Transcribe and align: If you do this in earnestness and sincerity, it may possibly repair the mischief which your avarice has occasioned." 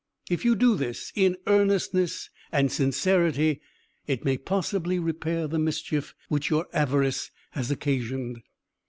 If 0.31 0.43
you 0.43 0.55
do 0.55 0.75
this 0.75 1.11
in 1.15 1.37
earnestness 1.45 2.31
and 2.51 2.71
sincerity, 2.71 3.61
it 4.07 4.25
may 4.25 4.35
possibly 4.35 4.97
repair 4.97 5.45
the 5.47 5.59
mischief 5.59 6.15
which 6.27 6.49
your 6.49 6.65
avarice 6.73 7.29
has 7.51 7.69
occasioned." 7.69 8.41